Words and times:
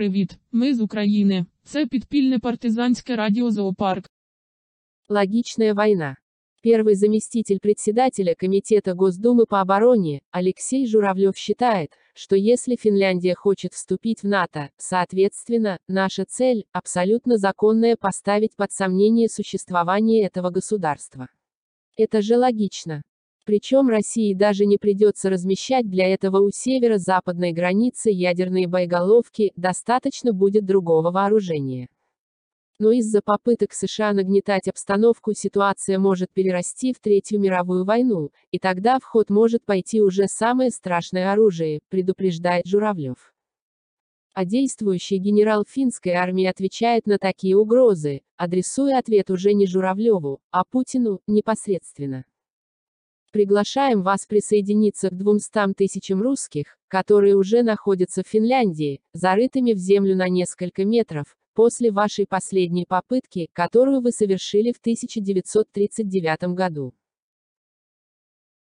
Привіт, 0.00 0.38
ми 0.52 0.74
з 0.74 0.80
України. 0.80 1.46
Це 1.64 1.86
підпільне 1.86 2.38
партизанське 2.38 3.16
радіо 3.16 3.50
Зоопарк. 3.50 4.10
Логичная 5.08 5.74
война. 5.74 6.16
Первый 6.62 6.94
заместитель 6.94 7.58
председателя 7.58 8.34
Комитета 8.34 8.92
Госдумы 8.92 9.46
по 9.46 9.60
обороне, 9.60 10.20
Алексей 10.30 10.86
Журавлев 10.86 11.34
считает, 11.38 11.92
что 12.14 12.36
если 12.36 12.76
Финляндия 12.76 13.34
хочет 13.34 13.72
вступить 13.72 14.22
в 14.22 14.26
НАТО, 14.28 14.68
соответственно, 14.76 15.78
наша 15.88 16.26
цель – 16.26 16.72
абсолютно 16.72 17.38
законная 17.38 17.96
поставить 17.96 18.54
под 18.54 18.72
сомнение 18.72 19.30
существование 19.30 20.26
этого 20.26 20.50
государства. 20.50 21.28
Это 21.96 22.20
же 22.20 22.36
логично. 22.36 23.02
Причем 23.43 23.89
России 23.89 24.33
даже 24.33 24.65
не 24.65 24.77
придется 24.77 25.29
размещать 25.29 25.89
для 25.89 26.07
этого 26.07 26.39
у 26.41 26.51
северо-западной 26.51 27.53
границы 27.53 28.11
ядерные 28.11 28.67
боеголовки, 28.67 29.51
достаточно 29.55 30.31
будет 30.31 30.65
другого 30.65 31.09
вооружения. 31.09 31.89
Но 32.77 32.91
из-за 32.91 33.21
попыток 33.21 33.73
США 33.73 34.13
нагнетать 34.13 34.67
обстановку 34.67 35.33
ситуация 35.33 35.99
может 35.99 36.31
перерасти 36.31 36.93
в 36.93 36.99
Третью 36.99 37.39
мировую 37.39 37.83
войну, 37.83 38.31
и 38.51 38.59
тогда 38.59 38.99
в 38.99 39.03
ход 39.03 39.29
может 39.29 39.63
пойти 39.65 40.01
уже 40.01 40.27
самое 40.27 40.71
страшное 40.71 41.31
оружие, 41.31 41.81
предупреждает 41.89 42.65
Журавлев. 42.65 43.33
А 44.33 44.45
действующий 44.45 45.17
генерал 45.17 45.65
финской 45.67 46.13
армии 46.13 46.45
отвечает 46.45 47.05
на 47.05 47.17
такие 47.17 47.57
угрозы, 47.57 48.21
адресуя 48.37 48.97
ответ 48.97 49.29
уже 49.29 49.53
не 49.53 49.67
Журавлеву, 49.67 50.39
а 50.51 50.63
Путину, 50.63 51.19
непосредственно. 51.27 52.25
Приглашаем 53.31 54.03
вас 54.03 54.25
присоединиться 54.25 55.09
к 55.09 55.17
200 55.17 55.73
тысячам 55.75 56.21
русских, 56.21 56.77
которые 56.89 57.35
уже 57.35 57.63
находятся 57.63 58.23
в 58.23 58.27
Финляндии, 58.27 58.99
зарытыми 59.13 59.71
в 59.71 59.77
землю 59.77 60.17
на 60.17 60.27
несколько 60.27 60.83
метров, 60.83 61.37
после 61.53 61.91
вашей 61.91 62.25
последней 62.27 62.85
попытки, 62.85 63.47
которую 63.53 64.01
вы 64.01 64.11
совершили 64.11 64.71
в 64.73 64.79
1939 64.79 66.55
году. 66.55 66.93